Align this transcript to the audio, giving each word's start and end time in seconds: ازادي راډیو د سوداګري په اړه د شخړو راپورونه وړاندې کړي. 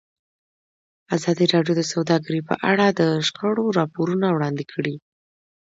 ازادي 1.15 1.45
راډیو 1.53 1.73
د 1.77 1.83
سوداګري 1.93 2.41
په 2.49 2.55
اړه 2.71 2.85
د 2.99 3.01
شخړو 3.27 3.65
راپورونه 3.79 4.27
وړاندې 4.31 4.63
کړي. 4.73 4.95